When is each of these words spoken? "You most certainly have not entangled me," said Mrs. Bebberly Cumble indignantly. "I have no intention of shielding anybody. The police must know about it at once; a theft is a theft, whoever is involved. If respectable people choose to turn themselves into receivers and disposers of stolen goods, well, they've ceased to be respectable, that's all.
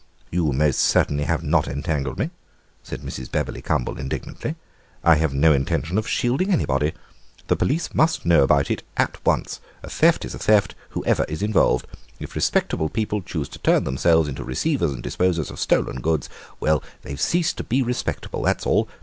"You 0.31 0.51
most 0.51 0.79
certainly 0.79 1.25
have 1.25 1.43
not 1.43 1.67
entangled 1.67 2.17
me," 2.17 2.31
said 2.81 3.01
Mrs. 3.01 3.31
Bebberly 3.31 3.61
Cumble 3.61 3.99
indignantly. 3.99 4.55
"I 5.03 5.13
have 5.17 5.31
no 5.31 5.53
intention 5.53 5.99
of 5.99 6.07
shielding 6.09 6.49
anybody. 6.51 6.93
The 7.49 7.55
police 7.55 7.93
must 7.93 8.25
know 8.25 8.41
about 8.41 8.71
it 8.71 8.81
at 8.97 9.23
once; 9.23 9.59
a 9.83 9.91
theft 9.91 10.25
is 10.25 10.33
a 10.33 10.39
theft, 10.39 10.73
whoever 10.89 11.23
is 11.25 11.43
involved. 11.43 11.85
If 12.19 12.33
respectable 12.33 12.89
people 12.89 13.21
choose 13.21 13.47
to 13.49 13.59
turn 13.59 13.83
themselves 13.83 14.27
into 14.27 14.43
receivers 14.43 14.91
and 14.91 15.03
disposers 15.03 15.51
of 15.51 15.59
stolen 15.59 16.01
goods, 16.01 16.29
well, 16.59 16.81
they've 17.03 17.21
ceased 17.21 17.57
to 17.57 17.63
be 17.63 17.83
respectable, 17.83 18.41
that's 18.41 18.65
all. 18.65 18.89